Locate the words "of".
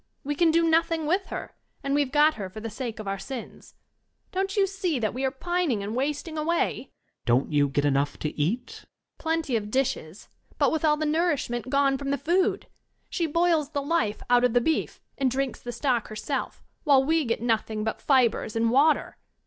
2.97-3.07, 9.57-9.69, 14.43-14.53